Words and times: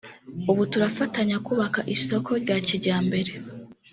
ubu 0.51 0.63
turafatanya 0.71 1.37
kubaka 1.45 1.79
isoko 1.95 2.29
rya 2.43 2.57
kijyambere” 2.67 3.31